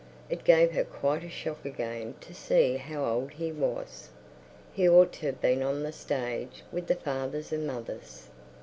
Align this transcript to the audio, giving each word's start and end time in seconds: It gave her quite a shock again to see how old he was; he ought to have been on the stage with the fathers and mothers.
It 0.31 0.43
gave 0.43 0.71
her 0.71 0.83
quite 0.83 1.23
a 1.23 1.29
shock 1.29 1.63
again 1.63 2.15
to 2.21 2.33
see 2.33 2.77
how 2.77 3.05
old 3.05 3.33
he 3.33 3.51
was; 3.51 4.09
he 4.73 4.89
ought 4.89 5.13
to 5.13 5.27
have 5.27 5.41
been 5.41 5.61
on 5.61 5.83
the 5.83 5.91
stage 5.91 6.63
with 6.71 6.87
the 6.87 6.95
fathers 6.95 7.53
and 7.53 7.67
mothers. 7.67 8.27